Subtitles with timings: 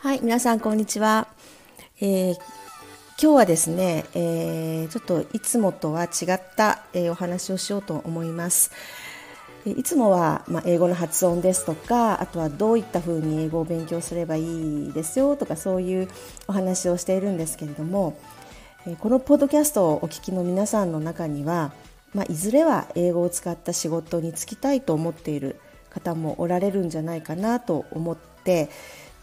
[0.00, 1.28] はい皆さんこんにちは、
[2.00, 2.38] えー、今
[3.18, 8.70] 日はですね、えー、ちょっといつもとは違った、えー、お話をしようと思います。
[9.66, 16.08] いつもは、まあ、英語の発音ですとかあとはどういったふうに英語を勉強すればいいですよとかそういう
[16.46, 18.16] お話をしているんですけれども
[19.00, 21.72] このポッドキャストをお聞きの皆さんの中には、
[22.14, 25.60] まあ、いずれは英語を使った仕事に就きたいと思っている
[25.90, 28.70] 方もおられるんじゃないかなと思って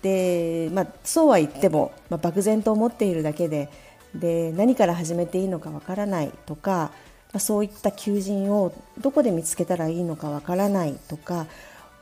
[0.01, 3.69] で、まあ、そうは言っても、まあ、漠然と思っているだけで
[4.13, 6.91] で何から始めていいのかわからないとか、
[7.33, 11.47] まあ、そういった求人をどこで見つけたらいいのかわからないとか、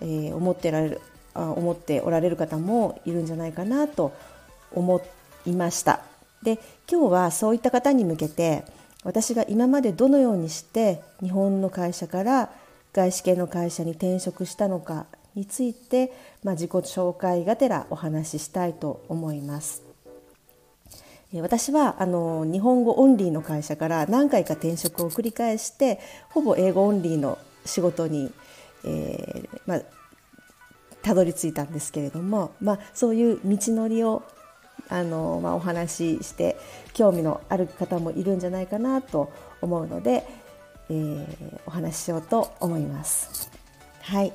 [0.01, 1.01] えー、思ってられる
[1.33, 4.13] あ思っておられる方もいるんじゃないかなと
[4.71, 5.01] 思
[5.47, 6.01] いました。
[6.43, 6.59] で
[6.91, 8.65] 今日はそういった方に向けて
[9.03, 12.49] 私が今までどのようにして日本の会社から
[12.93, 19.83] 外資系の会社に転職したのかについて、まあ、自己紹介がてらお話ししたいと思います。
[21.41, 28.31] 私はあの日本語オンリーの会社から何回か転職を繰り返してほぼ英語オンリーの仕事に、
[28.85, 29.81] えーまあ、
[31.01, 34.21] たどり着いたんですけれども、まあ、そういう道のりを
[34.89, 36.57] あの、まあ、お話しして
[36.93, 40.27] 興味のある方もいるんじゃないかなと思うので、
[40.89, 43.49] えー、お話ししようと思います。
[44.01, 44.33] はい、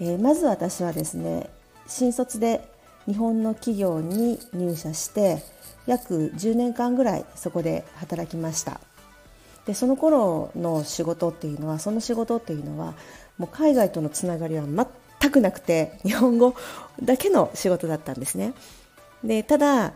[0.00, 1.50] えー、まず私はですね
[1.86, 2.66] 新卒で
[3.06, 5.42] 日本の企業に入社して
[5.86, 8.80] 約10年間ぐらいそこで働きました。
[9.66, 12.94] でその頃の仕事っていうのはその仕事っていうのは
[13.38, 14.64] もう海外とのつながりは
[15.20, 16.54] 全くなくて日本語
[17.02, 18.54] だけの仕事だったんですね。
[19.24, 19.92] でただ、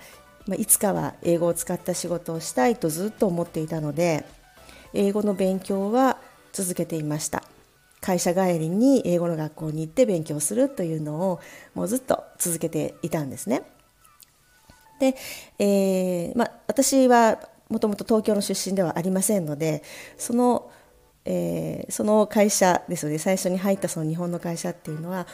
[0.46, 4.24] ま、いつかは英語を使った仕事をしたいとずっと思っていたので
[4.92, 6.18] 英語の勉強は
[6.52, 7.42] 続けていました
[8.00, 11.40] 会社帰りに英語の学校に行って勉強するというのを
[11.74, 13.62] もうずっと続けていたんですね。
[15.00, 15.16] で、
[15.58, 17.38] えーまあ、私は
[17.70, 19.82] もともと東京の出身ではありませんので
[20.18, 20.70] その,、
[21.24, 25.26] えー、その会社ですよね最初に入ったその日本の会社っていうのは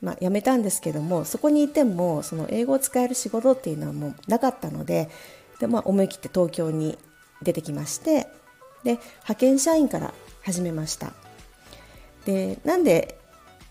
[0.00, 5.10] まあ、辞めたんですけどもそこにいてもその英語を使える仕事っていうのはもうなかったので
[5.60, 6.98] で、まあ、思い切って東京に
[7.42, 8.26] 出てきまして
[8.82, 11.12] で派遣社員から始めました。
[12.24, 13.18] でなんで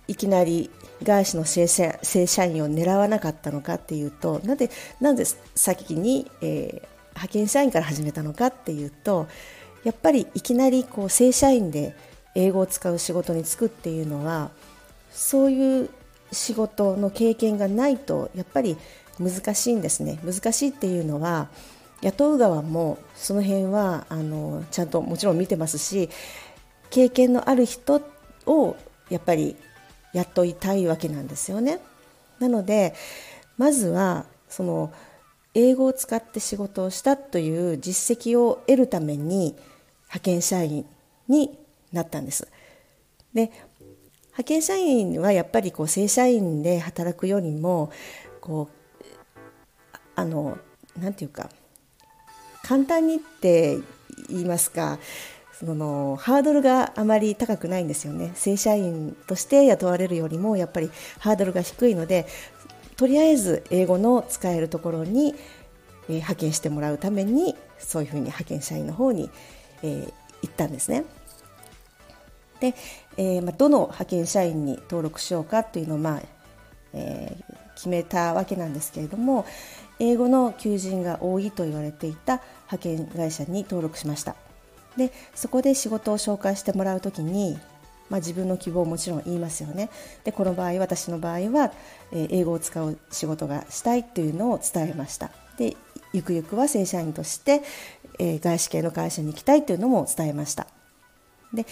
[0.07, 0.71] いきなり
[1.03, 4.69] 外資の正社正社員を狙わなかったのかっていうとなんで
[4.99, 5.23] なんで
[5.55, 9.27] 先に、えー、派遣社員から始めたのかっていうと
[9.83, 11.95] やっぱりいきなりこう正社員で
[12.35, 14.51] 英語を使う仕事に就くっていうのは
[15.11, 15.89] そういう
[16.31, 18.77] 仕事の経験がないとやっぱり
[19.19, 21.49] 難しいんですね難しいっていうのは
[22.01, 26.09] 雇う側もその辺はあのちゃんともちろん見てますし
[26.89, 28.01] 経験のある人
[28.45, 28.75] を
[29.09, 29.57] やっぱり
[30.13, 31.79] 雇いたいわけなんですよね。
[32.39, 32.95] なので
[33.57, 34.91] まずはその
[35.53, 39.55] 英語を使って仕事をしたという実績を得るために
[40.03, 40.85] 派遣社員
[41.27, 41.57] に
[41.91, 42.47] なったんです。
[43.33, 43.51] で
[44.31, 47.91] 派遣社員はやっぱりこう正社員で働くよりも
[48.41, 48.79] こう
[50.15, 50.57] あの
[50.97, 51.49] なんていうか
[52.63, 53.79] 簡単にって
[54.29, 54.99] 言いますか
[55.59, 62.27] そのハードルがあまり高くないんですよね正社員として雇われるよりもやっぱりハードルが低いので
[62.95, 65.35] とりあえず英語の使えるところに、
[66.07, 69.29] えー、派遣してもらうためにそういうふうに派遣社員の方に、
[69.83, 71.05] えー、行ったんですね。
[72.59, 72.75] で、
[73.17, 76.21] えーまあ、どの派遣社員に登録しようかというのを、まあ
[76.93, 79.45] えー、決めたわけなんですけれども
[79.99, 84.35] 英語の求人が多いと言われていた派遣会社に登録しました。
[84.97, 87.57] でそこで仕事を紹介してもらう時に、
[88.09, 89.89] まあ、自分の希望をもちろん言いますよね。
[90.23, 91.71] でこの場合私の場合は、
[92.11, 95.31] えー、英語を使う仕事がしたいというのを伝えました。
[95.57, 95.75] で
[96.11, 97.61] ゆくゆくは正社員として、
[98.17, 100.67] えー、外資系の会社に行きたいというのも伝えました。
[101.53, 101.65] で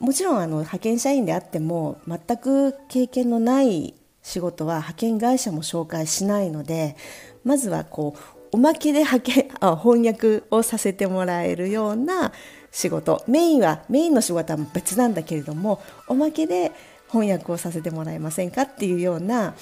[0.00, 6.96] もちろんあの派遣社員であっても全く経験のない仕事は派遣会社も紹介しないので
[7.44, 12.32] まずはこうおまけで派遣 あ翻訳をさせてもらえるような
[12.72, 13.22] 仕事。
[13.26, 16.72] メインはメインの仕事は別なんだけれどもおまけで
[17.08, 19.54] 翻訳をさせてもらえませんかっていうような、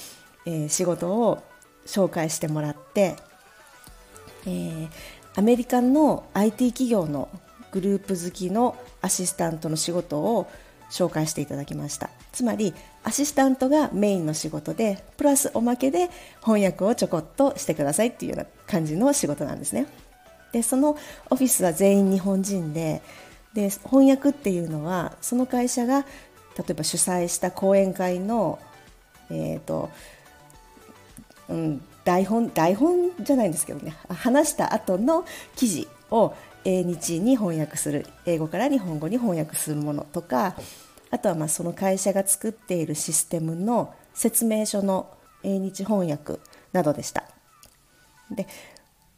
[0.46, 1.42] えー、仕事を
[1.86, 3.16] 紹介してもらって、
[4.46, 4.88] えー、
[5.36, 7.28] アメリカの IT 企業の
[7.74, 10.46] グループ好きのアシスタントの仕事を
[10.90, 12.08] 紹介していただきました。
[12.32, 12.72] つまり
[13.02, 16.08] アシスタントがメインの仕事でプラスおまけで
[16.40, 19.88] 翻訳をちょこっとしてくださいっていうような感じの仕事なんですね。
[20.52, 20.96] でその
[21.30, 23.02] オフィスは全員日本人で
[23.54, 26.02] で翻訳っていうのはその会社が
[26.56, 28.60] 例えば主催した講演会の、
[29.30, 29.90] えーと
[31.48, 35.24] うん、台本台本じゃないんですけどね話した後の
[35.56, 36.34] 記事を
[36.64, 38.06] 英日に翻訳する。
[38.26, 40.56] 英語から日本語に翻訳するものとか
[41.10, 45.08] あとはまあその会社が作っているシステムの説明書の
[45.42, 46.40] 英日翻訳
[46.72, 47.24] などでした。
[48.30, 48.46] で、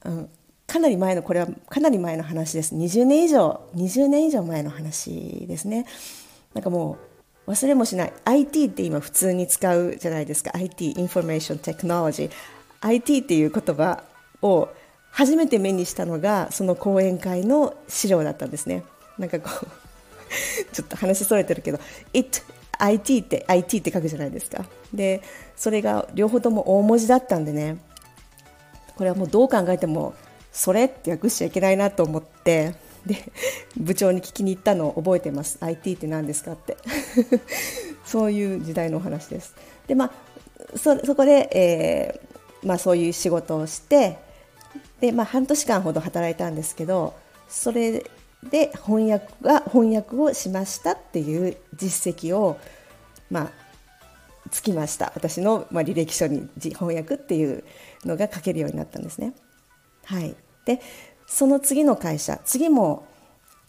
[0.05, 0.29] うん、
[0.67, 2.75] かなり前のこれはかなり前の話です。
[2.75, 5.87] 20年以上20年以上前の話ですね。
[6.53, 6.99] なんかも
[7.47, 8.13] う忘れもしない。
[8.25, 10.51] IT って今普通に使うじゃないですか。
[10.55, 12.31] IT information technology
[12.81, 14.05] IT っていう言葉
[14.43, 14.69] を
[15.17, 18.85] 初めて目にしたのがその講演会の資料だったんですね。
[19.19, 19.67] なんかこう
[20.75, 21.79] ちょっと話それてるけど
[22.13, 22.43] It
[22.79, 24.67] IT って IT って書くじゃないですか。
[24.93, 25.23] で
[25.57, 27.79] それが両方とも大文字だったんでね
[28.99, 30.13] これはもうどう考えても
[30.53, 32.75] それって訳しちゃいけないなと思って
[33.07, 33.17] で
[33.79, 35.57] 部長に聞きに行ったのを覚えてます。
[35.63, 36.77] IT って何ですかって。
[38.05, 39.55] そういう時代のお話です。
[39.87, 40.13] でま
[40.75, 44.26] あそそこで、えー、まあ、そういう仕事をして
[45.01, 47.15] で、まあ、半年間ほど働いたんですけど
[47.49, 48.05] それ
[48.51, 52.59] で翻訳が翻訳をしましたっていう実績を
[53.31, 53.67] まあ
[54.51, 57.65] つきました私の、まあ、履歴書に翻訳っていう
[58.05, 59.35] のが書けるようになったんですね。
[60.05, 60.81] はい、で
[61.27, 63.07] その次の会社次も、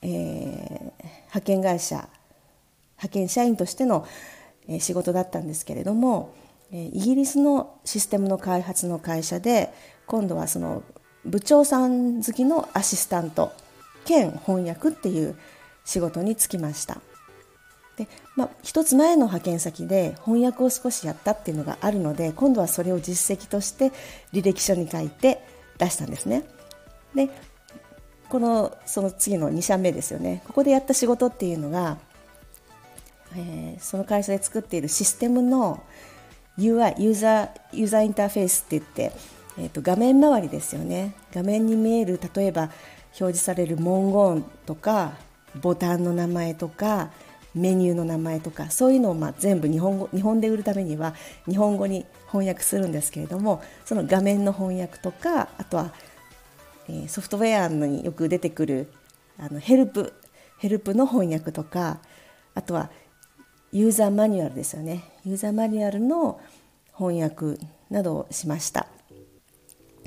[0.03, 0.09] えー、
[0.99, 2.07] 派遣会社
[2.97, 4.07] 派遣社員としての、
[4.67, 6.35] えー、仕事だったんですけれども、
[6.71, 9.73] えー、イギリスのシステムの開発の会社で
[10.05, 10.83] 今度はその
[11.27, 13.53] 部長さん好きのアシスタント
[14.05, 15.35] 兼翻訳っていう
[15.83, 17.01] 仕事に就きました。
[17.97, 23.91] でまあ、一つ前の派遣先で翻訳を少しやったっていうのがあるので今度はそれを実績として
[24.31, 25.43] 履歴書に書いて
[25.79, 26.43] 出したんですね。
[27.15, 27.29] で
[28.29, 31.97] このその次の2社目ですよねここでやった仕事っていうのが、
[33.35, 35.81] えー、その会社で作っているシステムの
[36.59, 39.11] UI ユーザーユーザーインターフェースって言って、
[39.57, 42.69] えーと画面周りですよね画面に見える例えば
[43.19, 45.13] 表示される文言とか
[45.61, 47.09] ボタンの名前とか
[47.55, 51.15] メニューの名前とかそういうのをまあ全部日本語日本で売るためには
[51.47, 55.93] 日本語に翻訳するんですけれどもその画面の翻訳とかあとは、
[56.87, 58.91] え、ソフトウェアによく出てくる
[59.39, 60.13] あのヘルプ
[60.59, 61.99] ヘルプの翻訳とか
[62.53, 62.91] あとは
[63.71, 66.39] ユーザーマニュアルですよねユーザーマニュアルの
[66.95, 67.59] 翻訳
[67.89, 68.96] などをしました。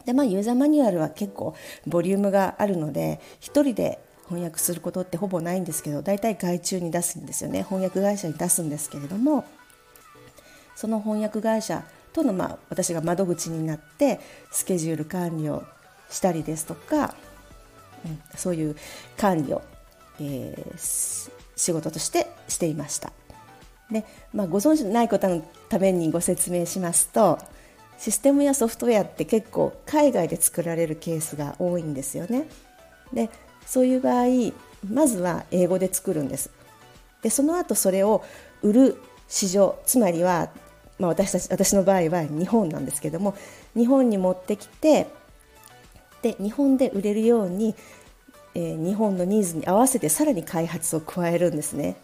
[0.04, 1.54] でまあ、ユーザーマニュアルは結構
[1.86, 3.98] ボリュームがあるので1人で
[4.28, 9.44] 翻訳することってほぼないんですけど大体外注に出すんですよね翻訳会社に出すんですけれども
[10.76, 14.20] その翻訳会社との、まあ、私が窓口になって
[14.50, 15.64] スケジュール管理を
[16.08, 17.14] したりですとか、
[18.04, 18.76] うん、そういう
[19.16, 19.62] 管理を、
[20.20, 23.12] えー、仕事としてしていました。
[23.90, 27.40] でまあ、ご存知ない方のためにご説明しますと
[28.00, 32.48] システムやソフトウェアって結構海外で作られるケースが多いんですよね。
[33.12, 33.28] で
[33.66, 34.52] そういう場合
[34.90, 36.50] まずは英語で作るんです。
[37.20, 38.24] でその後それを
[38.62, 40.48] 売る市場つまりは、
[40.98, 43.34] まあ、私たち私の場合は日本なんですけども
[43.76, 45.06] 日本に持ってきて
[46.22, 47.74] で日本で売れるように、
[48.54, 51.96] えー、日本のニーズに合わせてさらに開発を加えるんですね。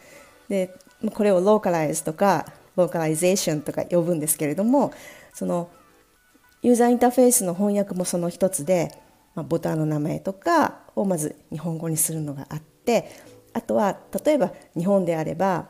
[0.50, 0.76] で
[1.14, 2.44] これをローカライズとか
[2.76, 4.92] ローカライゼーションとか呼ぶんですけれども
[5.32, 5.70] その
[6.66, 8.90] ユーザーインターフェースの翻訳もその一つで、
[9.36, 13.08] まあ、ボタンの名前とかをまず日本語にするのがあって
[13.52, 15.68] あとは例えば日本であれば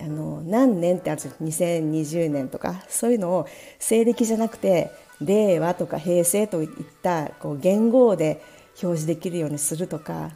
[0.00, 3.46] あの何年ってあるんですよ2020年とかそういうのを
[3.78, 6.68] 西暦じゃなくて令和とか平成といっ
[7.02, 8.42] たこう元号で
[8.82, 10.30] 表示できるようにするとか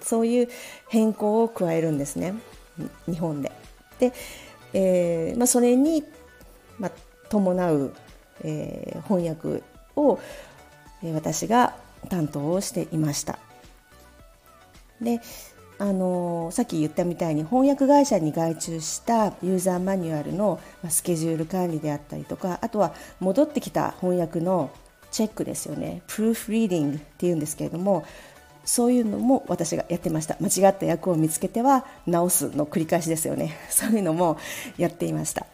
[0.00, 0.48] そういう
[0.88, 2.32] 変更を加えるんですね
[3.06, 3.52] 日本で。
[3.98, 4.14] で、
[4.72, 6.02] えーまあ、それに、
[6.78, 6.92] まあ、
[7.28, 7.94] 伴う
[8.42, 9.62] えー、翻訳
[9.96, 10.18] を、
[11.14, 11.74] 私が
[12.08, 13.38] 担当をしていました。
[15.00, 15.20] で
[15.78, 24.70] あのさっき言ったみたいに翻訳会社に外注したユーザーマニュアルのスケジュール管理であったりとかあとは戻ってきた翻訳の
[25.10, 26.02] チェックですよね。
[26.06, 28.04] プルーフリーディングっていうんですけれども
[28.64, 30.36] そういうのも私がやってました。
[30.40, 33.56] 間違った訳を見つけては直すの繰り返しですよね。
[33.68, 34.38] そういうのも
[34.78, 35.46] やっていました。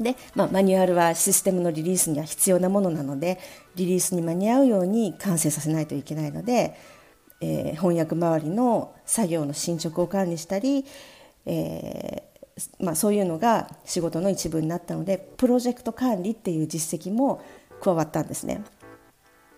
[0.00, 3.38] で、まあ、マニュアルはシステムのリリースには必要なものなので
[3.76, 6.76] リリースに間に合うように完成させないといけないので、
[7.40, 10.84] えー、翻訳周りの作業の進捗を管理したり、
[11.46, 12.32] えー
[12.80, 17.42] まあ、そういうのが仕事の一部になったのでプロジェクト管理っていう実績も
[17.80, 18.62] 加わったんですね。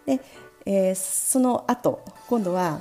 [0.07, 0.21] で、
[0.64, 2.81] えー、その後今度は、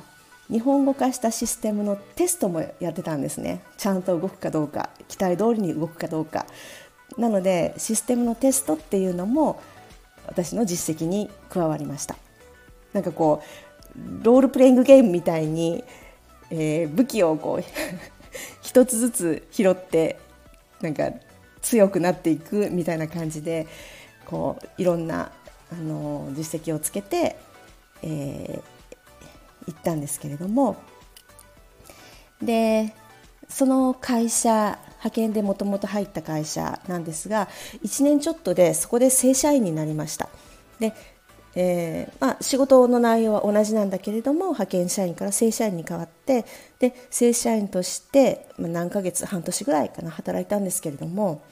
[0.50, 6.46] 日本語化したシステムのテストもやってたんですねちゃんと動くかどうか期待通りに動くかどうか
[7.18, 9.62] なのでシステムのテストっていうのも
[10.26, 12.16] 私の実績に加わりました。
[12.94, 13.42] なんかこ
[13.96, 15.84] うロールプレイングゲームみたいに、
[16.50, 17.64] えー、武器をこう
[18.62, 20.20] 一つずつ拾って
[20.82, 21.12] なんか
[21.62, 23.68] 強くなっていくみたいな感じで
[24.26, 25.32] こういろんな
[25.72, 27.36] あの実績をつけて、
[28.02, 30.78] えー、行ったんですけれども。
[32.42, 32.94] で
[33.48, 37.50] その会社派遣でもともと入った会社なんですが
[37.84, 40.30] 1年ちょっとでそこで正社員になりました。
[40.80, 40.94] で、
[41.56, 46.46] えー、まあ、仕事の内容は同じなんだけれども派遣社員から正社員に変わって
[46.80, 51.44] で正社員としてま何ヶ月半年ぐらいかな働いたんですけれども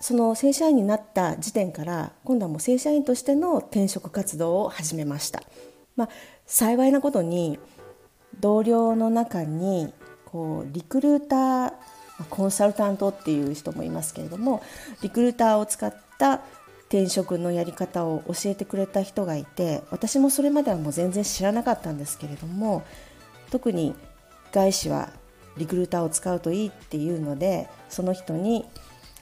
[0.00, 5.42] その正社員になった時点から今度はもう正社員としての転職活動を始めました、
[5.96, 6.08] まあ、
[6.44, 7.58] 幸いなことに
[8.40, 9.94] 同僚の中に
[10.26, 11.72] こうリクルーター
[12.30, 14.62] コンサルタントっていう人もいますけれども
[15.02, 16.40] リクルーターを使った
[16.88, 22.84] 転職のやり方を教えてくれた人がいて私もそれまではもう全然知らなかったんですけれども
[23.50, 23.94] 特に
[24.52, 25.10] 外資は
[25.56, 28.64] リクルーターを使うといいっていうのでその人に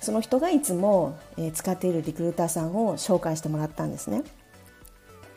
[0.02, 1.16] その人がいつも、
[1.54, 4.25] 使っているリクルーターさんを紹介してもらったんですね。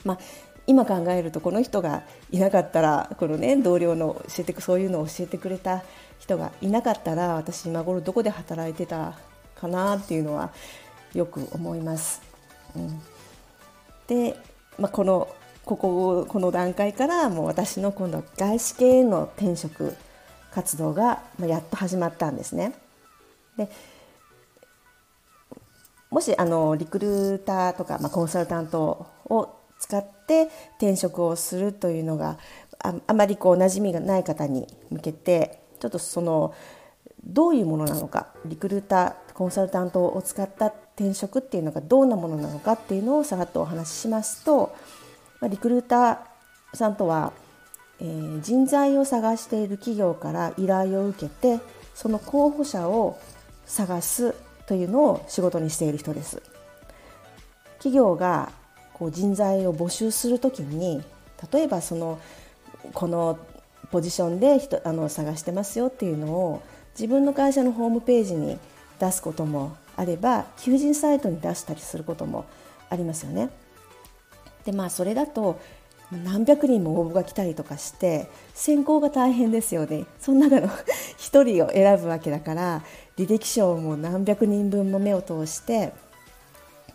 [0.04, 0.20] まあ、
[0.68, 5.84] 今考えるとこの人がいなかったらこのね同僚の教えてそういうのを教えてくれた
[6.20, 9.18] 人がいなかったら私今頃どこで働いてた
[9.56, 10.52] かなっていうのは
[11.14, 12.22] よく思います。
[12.76, 13.02] うん、
[14.08, 14.36] で、
[14.78, 15.28] まあ、この
[15.64, 19.96] こここの段階からもう私の今度は外資系への転職
[20.52, 22.74] 活動がやっと始まったんですね。
[23.58, 23.70] で
[26.12, 29.56] もしあのリクルーターとか、まあ、コンサルタントを
[29.86, 32.40] 使って転職をするというのが
[32.80, 36.56] あまりこう馴染みがない方に向けてちょっとその
[37.24, 44.76] どういうものなのかリクルーターコンサルタントを使った転職っていうのがどんなものなのかっていうのをさらっとお話ししますと、
[45.40, 47.32] ま、リクルーターさんとは、
[48.00, 51.60] えー、人材を探している企業から依頼を受けて
[51.94, 53.20] その候補者を
[53.66, 54.34] 探す
[54.66, 56.42] というのを仕事にしている人です。
[57.78, 58.52] 企業が
[58.98, 61.04] こう人材を募集するときに
[61.52, 62.20] 例えばその
[62.94, 63.38] この
[63.92, 68.58] ポジションで人あの探してますよっていうのを自分の会社のホームページに
[69.00, 72.46] 出すこともあれば求人サイトに出したりすることも
[72.90, 73.50] ありますよね。
[74.64, 75.60] でまあそれだと
[76.12, 80.68] 何百人も応募が来たりとかして選考が大変ですよねその中の
[81.18, 82.84] 1人を選ぶわけだから
[83.18, 85.94] 履歴書をもう何百人分も目を通して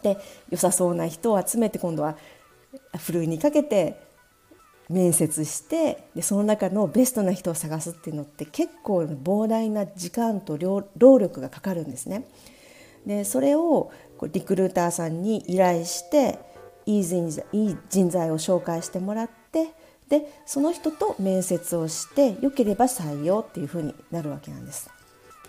[0.02, 0.18] で
[0.50, 2.16] 良さそうな人を集めて今度は
[2.98, 4.00] ふるいにかけて
[4.88, 12.26] 面接してでその中のベストな人を探すっていうのって結構膨大な時間と労力がかかるんですね。
[13.06, 13.92] でそれを
[14.32, 16.38] リクルーターさんに依頼して
[16.84, 19.72] いい人材いい人材を紹介してもらって
[20.08, 24.90] でその人と面接をしてよければ採用っていうふうになるわけなんです。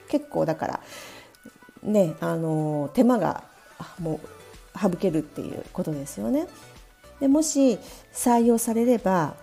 [0.08, 0.80] 結構だから
[1.84, 3.44] ねあの手間が
[4.00, 4.41] もう
[4.80, 6.48] 省けるっていうことですよね。
[7.20, 7.78] でもし
[8.14, 9.36] 採用されれば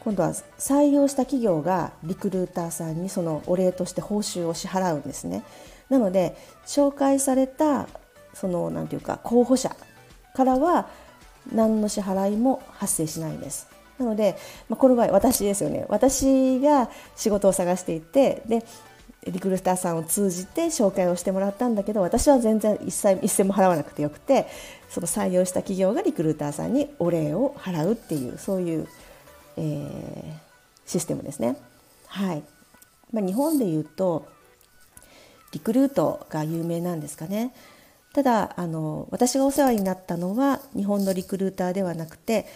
[0.00, 5.44] 今度は採用した企業がリクルーターさんにそのお礼として報酬を支払うんですね。
[5.88, 6.36] なので
[6.66, 7.86] 紹介された
[8.34, 9.76] その何て言うか候補者
[10.34, 10.88] からは
[11.52, 13.68] 何の支払いも発生しないんです。
[13.98, 14.36] なので、
[14.68, 18.64] まあ、この場合私ですよね私が仕事を探していてで
[19.26, 24.46] リクルーターさんを通じて紹介をしてもらったんだけど私は全然一切一銭も払わなくてよくて
[24.90, 28.88] その採用した企業がリクルーターさんにお礼を払うっていうそういう、
[29.56, 31.56] えー、システムですね。
[32.08, 32.42] はい
[33.12, 34.26] まあ、日本でいうと
[35.52, 37.54] リクルートが有名なんですかね。
[38.12, 42.46] ただあの私がお世話になったのは日本のリクルーターではなくて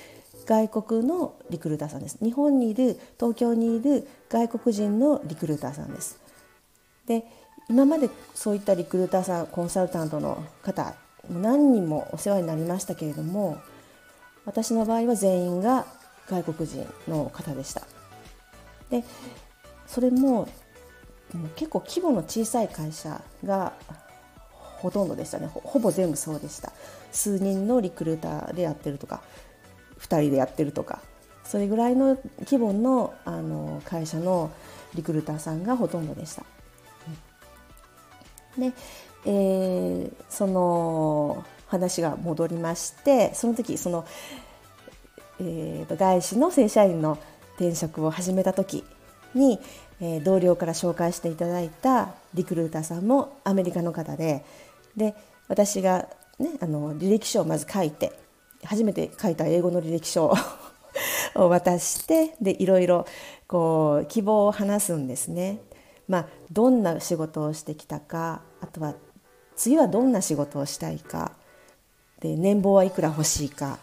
[0.47, 6.26] 外国のリクルーターさんです日本にいる東京にいる外国人のリクルーターさんです
[7.07, 7.25] で
[7.69, 10.95] 今までそういったリクルーターさんコンサルタントの方
[11.29, 13.59] 何人もお世話になりましたけれども
[14.45, 15.87] 私の場合は全員が
[16.29, 17.83] 外国人の方でした。
[18.91, 19.05] で
[19.87, 20.49] それも
[21.57, 23.73] 結構規模の小さい会社が
[24.79, 25.49] ほとんどでしたね。
[25.53, 26.73] ほぼ全部そうでした。
[27.11, 29.23] 数人のリクルーターでやってるとか
[30.01, 31.01] 2人でやってるとか
[31.45, 34.53] それぐらいの規模のあの会社の
[34.95, 36.45] リクルーターさんがほとんどでした。
[38.59, 38.73] で、
[39.25, 44.07] えー、その話が戻りましてその時その、
[45.41, 47.19] えー、外資の正社員の
[47.57, 48.85] 転職を始めた時
[49.35, 49.59] に、
[50.01, 54.45] えー、同僚から紹介していただいたリクルーターさんもアメリカの方で
[54.97, 55.15] で
[55.49, 56.09] 私が、
[56.39, 58.13] ね、あの履歴書をまず書いて
[58.65, 60.35] 初めて書いた英語の履歴書を
[61.35, 63.07] 渡してでいろいろ
[63.47, 65.61] こう希望を話すんですね。
[66.09, 68.95] まあ、どんな仕事をしてきたかあとは
[69.57, 71.33] 次はどんな仕事をしたいか。
[72.21, 73.79] で年俸はいくら欲しいか。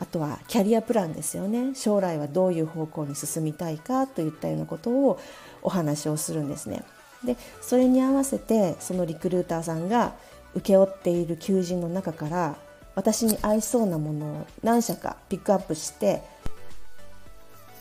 [0.00, 1.74] あとはキャリアプランですよね。
[1.74, 5.18] 将来はどういう方向に進みたいかといったようなことを
[5.62, 6.84] お話をするんですね。
[7.24, 10.12] でそれに合わせてそのリクルーターさんが
[10.54, 12.56] 請け負っている求人の中から
[12.94, 16.22] 私に合いそうなものを何社かピックアップして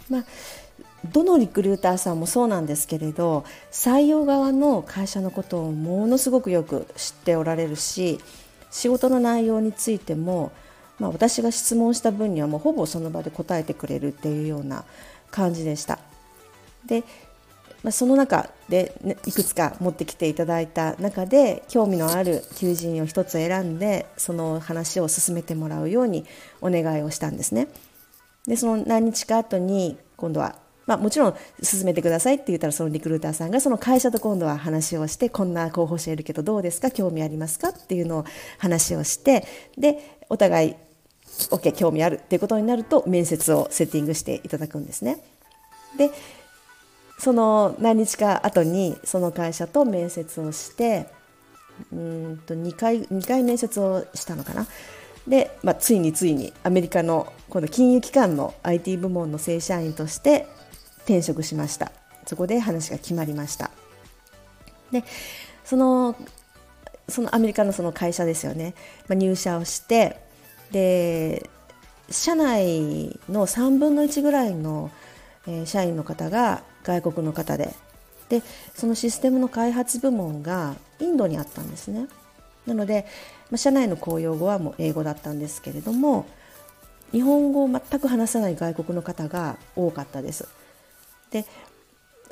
[0.10, 0.26] まあ
[1.06, 8.20] どのリクルーターさんもそうなんですけれど採用側の会社のことをものすごくよく知っておられるし
[8.72, 10.52] 仕事の内容についても
[11.00, 14.84] まあ、私が質問した分にはもうほぼその場で答えてくれるっていうような
[15.32, 16.00] 感じでした。
[16.86, 17.04] で、
[17.84, 26.26] まあ、その中で、ね、いくつか持ってきていただいた中で興味のある求人を1つ選んでその話を進めてもらうように
[26.62, 27.68] お願いをしたんですね。
[28.48, 30.56] でその何日か後に今度は
[30.88, 36.90] まあ、もちろん進めてくださいって言ったらそのリクルーターさんがその会社と今度は話をしてこんな候補者いるけどどうですか？
[36.90, 37.70] 興味ありますか？
[37.70, 38.26] っていうのを
[38.58, 39.46] 話をして
[39.78, 40.76] でお互い
[41.52, 45.22] OK 興味あるっていうことになると面接をセッティングしていただくんですね。
[45.98, 46.10] で
[47.20, 51.08] その何日か後にその会社と面接をして
[51.92, 54.66] うんと2回 ,2 回面接をしたのかな？
[55.28, 60.48] で、まあ、ついについにアメリカのこの金融機関の IT 部門の正社員として
[61.08, 61.94] 転職しました。
[62.26, 63.72] そこで話が決まりました。
[64.92, 65.06] で
[65.64, 66.16] その
[67.08, 68.74] そのアメリカのその会社ですよね、
[69.08, 70.20] まあ、入社をして
[70.72, 71.50] で
[72.10, 74.92] 社内の3分の1ぐらいの、
[75.48, 77.74] え、社員の方が外国の方で。
[78.30, 78.42] で
[78.76, 82.08] そのシステムの開発部門がインドにあったんですね。
[82.66, 83.06] なので、
[83.50, 86.26] まあ、社内の公用語はもう英語だったんですけれども
[87.14, 90.46] 日本語を全く話さない外国の方が多かったです。
[91.32, 91.46] で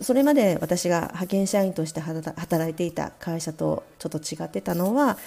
[0.01, 5.17] それまで私が派遣社員として働いていた会社とちょっと違ってたのは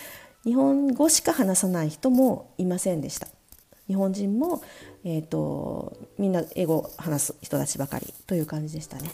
[0.45, 3.29] 日本語しか話さない人もいませんでした
[3.89, 4.63] 日本人も、
[5.03, 9.11] えーと、みんな英語を話す人たちばかりという感じでしたね。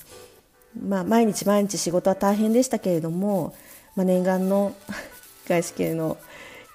[0.79, 3.55] まあ、毎日毎日仕事は大変でしたけれども、
[3.95, 4.75] まあ、念願の
[5.47, 6.17] 外資系の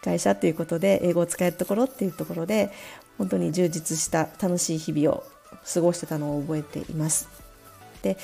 [0.02, 2.72] 会社ということで英語を使えるところっていうところで
[3.18, 5.24] 本当に充実した楽しい日々を
[5.74, 7.28] 過ごしてたのを覚えています。
[8.01, 8.17] で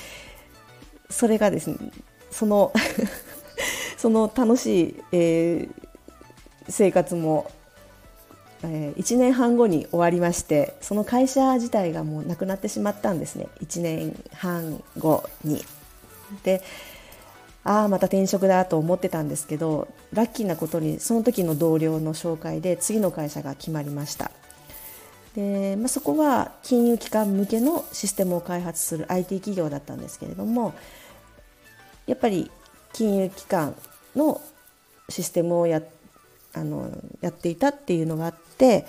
[1.10, 1.78] それがですね
[2.32, 2.74] その
[3.98, 5.70] その楽しい、えー、
[6.70, 7.50] 生活も、
[8.64, 15.64] えー、1年半後に終わりましてその会社自体がもうなくなってしまったんですね1年半後に。
[16.44, 16.62] で
[17.64, 24.30] ああまた転職だと思ってたんですけどラッキーなことにその時の同僚の紹介で次の会社が決まりました
[25.36, 30.74] で、まあ、そこは金融機関向けのシステムを開発する IT 企業だったんですけれども
[32.08, 32.50] やっぱり
[32.94, 33.76] 金融機関
[34.16, 34.42] の
[35.10, 35.82] システムをや
[36.54, 38.86] あのやっていたっていうのがあって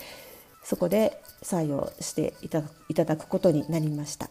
[0.63, 4.31] そこで採用していたいただくことになりました。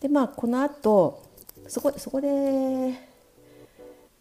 [0.00, 1.22] でまあこのあと
[1.66, 2.28] そこそこで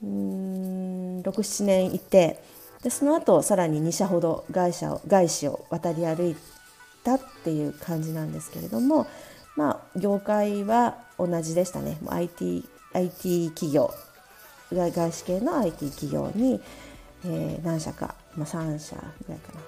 [0.02, 2.42] うん67年いて
[2.82, 6.36] でその後さらに2社ほど外社を外資を渡り歩い
[7.08, 9.08] たっていう感じなんですけれども
[9.56, 11.98] まあ業界は同じでしたね。
[12.08, 13.94] IT, IT 企業
[14.72, 16.62] 外資系の IT 企業に
[17.26, 19.60] えー、何社か、まあ、3社ぐらいかな。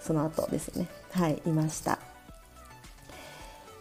[0.00, 0.88] その後ですね。
[1.12, 1.98] はいいました。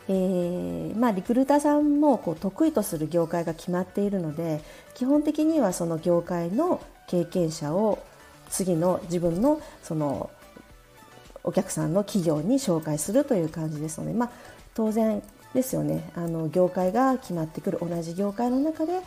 [0.08, 4.62] えーまあ、リクルーターさんもこう得意とする業界が決まっているので
[4.94, 7.98] 基本的にはその業界の経験者を
[8.48, 10.30] 次の自分のその
[11.46, 14.32] お客さんの企業に紹介するという感じですので、まあ、
[14.74, 15.22] 当然
[15.54, 19.00] ですよねあの業界が決まってくる同じ業界の中で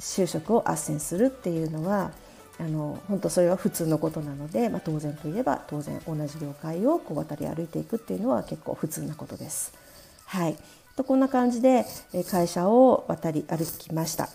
[0.00, 2.10] 就職を斡旋するっていうのは
[2.58, 9.74] あの本当それは普通のことなので、まあ、当然といえば当然同じ業界をこう渡り歩いていくっていうのは結構普通なことです。
[10.24, 10.56] はい、
[10.96, 11.84] とこんな感じで
[12.30, 14.30] 会社を渡り歩きました。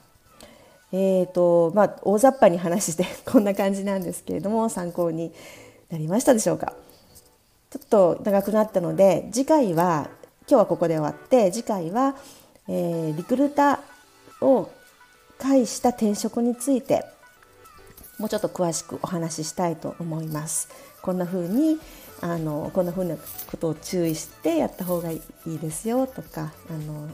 [0.93, 5.33] えーとまあ、大雑把に話してこんな感じなんですけれども参考に
[5.89, 6.73] なりましたでしょうか
[7.71, 10.09] ちょっと長くなったので次回は
[10.41, 12.15] 今日はここで終わって次回は、
[12.67, 14.69] えー、リクルーターを
[15.37, 17.05] 介した転職について
[18.19, 20.69] もうちょっと詳しくお話ししたいと思います。
[21.01, 21.79] こんな風に
[22.19, 23.15] あのこんなふうな
[23.49, 27.11] ことを注意してやった方がいいですよとかあの、うん、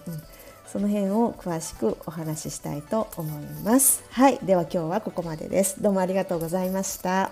[0.66, 4.04] その辺を詳しくお話ししたいと思います。
[4.10, 5.82] はい、では今日はここまでです。
[5.82, 7.32] どうもありがとうございました。